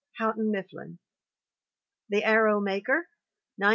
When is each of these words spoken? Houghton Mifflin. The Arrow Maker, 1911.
Houghton 0.17 0.49
Mifflin. 0.51 0.97
The 2.09 2.23
Arrow 2.23 2.59
Maker, 2.59 3.07
1911. 3.57 3.69